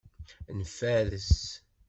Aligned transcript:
Nfares. 0.59 1.29